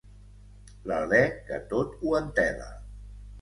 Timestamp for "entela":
2.21-2.73